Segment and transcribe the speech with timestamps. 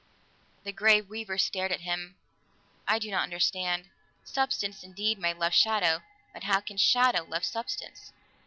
[0.63, 2.15] The Grey Weaver stared at him.
[2.87, 3.91] "I do not understand.
[4.23, 6.01] Substance, indeed, may love shadow,
[6.33, 8.11] but how can shadow love substance?"